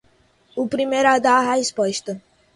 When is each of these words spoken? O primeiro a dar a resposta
O 0.55 0.63
primeiro 0.73 1.09
a 1.11 1.17
dar 1.27 1.37
a 1.47 1.53
resposta 1.61 2.11